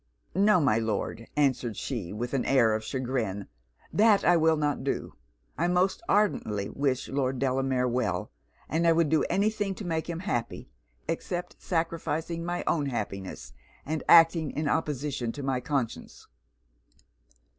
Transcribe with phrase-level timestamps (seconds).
[0.33, 3.47] 'No, my Lord,' answered she, with an air of chagrin,
[3.93, 5.13] 'that I will not do!
[5.59, 8.31] I most ardently wish Lord Delamere well,
[8.67, 10.71] and would do any thing to make him happy
[11.07, 13.53] except sacrificing my own happiness,
[13.85, 16.25] and acting in opposition to my conscience.'